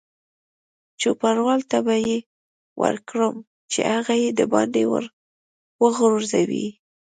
چوپړوال 1.01 1.61
ته 1.71 1.77
به 1.85 1.95
یې 2.07 2.17
ورکړم 2.81 3.35
چې 3.71 3.79
هغه 3.93 4.13
یې 4.23 4.29
دباندې 4.39 4.83
وغورځوي. 5.83 6.67